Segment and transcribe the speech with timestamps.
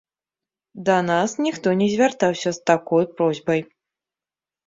[0.87, 3.61] Да нас ніхто не звяртаўся з такой просьбай.